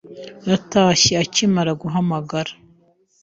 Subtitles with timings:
[0.49, 2.51] Yatashye akimara guhamagara.